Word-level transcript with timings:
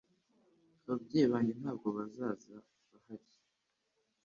Ababyeyi 0.83 1.27
banjye 1.33 1.53
ntabwo 1.59 1.87
bazaba 1.97 2.57
bahari 2.89 3.27